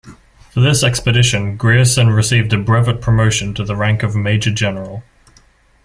For 0.49 0.61
this 0.61 0.83
expedition 0.83 1.57
Grierson 1.57 2.07
received 2.09 2.51
a 2.53 2.57
brevet 2.57 3.01
promotion 3.01 3.53
to 3.53 3.63
the 3.63 3.75
rank 3.75 4.01
of 4.01 4.15
major 4.15 4.49
general. 4.51 5.03